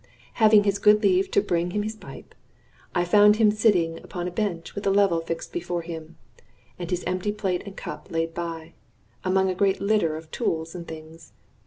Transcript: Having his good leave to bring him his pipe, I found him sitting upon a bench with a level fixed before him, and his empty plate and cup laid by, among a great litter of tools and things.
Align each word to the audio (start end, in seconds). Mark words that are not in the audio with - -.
Having 0.41 0.63
his 0.63 0.79
good 0.79 1.03
leave 1.03 1.29
to 1.29 1.43
bring 1.43 1.69
him 1.69 1.83
his 1.83 1.95
pipe, 1.95 2.33
I 2.95 3.05
found 3.05 3.35
him 3.35 3.51
sitting 3.51 3.99
upon 4.03 4.27
a 4.27 4.31
bench 4.31 4.73
with 4.73 4.87
a 4.87 4.89
level 4.89 5.21
fixed 5.21 5.53
before 5.53 5.83
him, 5.83 6.17
and 6.79 6.89
his 6.89 7.03
empty 7.03 7.31
plate 7.31 7.61
and 7.67 7.77
cup 7.77 8.07
laid 8.09 8.33
by, 8.33 8.73
among 9.23 9.47
a 9.47 9.53
great 9.53 9.79
litter 9.79 10.17
of 10.17 10.31
tools 10.31 10.73
and 10.73 10.87
things. 10.87 11.33